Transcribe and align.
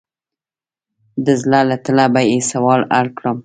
د 1.25 1.27
زړه 1.41 1.61
له 1.69 1.77
تله 1.85 2.05
به 2.13 2.21
یې 2.29 2.39
سوال 2.51 2.81
اړ 2.99 3.05
کړم. 3.17 3.37